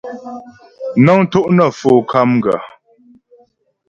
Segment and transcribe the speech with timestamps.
[1.03, 2.55] Nə́ŋ tó' nə Fo KAMGA.